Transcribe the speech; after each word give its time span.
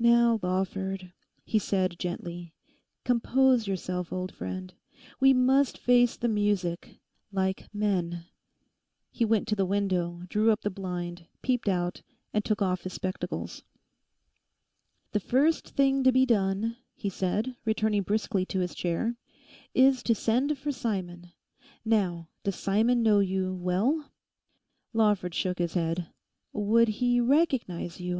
'Now, 0.00 0.40
Lawford,' 0.42 1.12
he 1.44 1.60
said 1.60 2.00
gently, 2.00 2.52
'compose 3.04 3.68
yourself, 3.68 4.12
old 4.12 4.34
friend. 4.34 4.74
We 5.20 5.32
must 5.32 5.78
face 5.78 6.16
the 6.16 6.26
music—like 6.26 7.68
men.' 7.72 8.24
He 9.12 9.24
went 9.24 9.46
to 9.46 9.54
the 9.54 9.64
window, 9.64 10.22
drew 10.28 10.50
up 10.50 10.62
the 10.62 10.68
blind, 10.70 11.28
peeped 11.42 11.68
out, 11.68 12.02
and 12.34 12.44
took 12.44 12.60
off 12.60 12.80
his 12.82 12.92
spectacles. 12.94 13.62
'The 15.12 15.20
first 15.20 15.68
thing 15.76 16.02
to 16.02 16.10
be 16.10 16.26
done,' 16.26 16.76
he 16.96 17.08
said, 17.08 17.54
returning 17.64 18.02
briskly 18.02 18.44
to 18.46 18.58
his 18.58 18.74
chair, 18.74 19.16
'is 19.74 20.02
to 20.02 20.12
send 20.12 20.58
for 20.58 20.72
Simon. 20.72 21.30
Now, 21.84 22.26
does 22.42 22.56
Simon 22.56 23.00
know 23.04 23.20
you 23.20 23.54
well?' 23.54 24.10
Lawford 24.92 25.36
shook 25.36 25.60
his 25.60 25.74
head. 25.74 26.08
'Would 26.52 26.88
he 26.98 27.20
recognise 27.20 28.00
you?... 28.00 28.16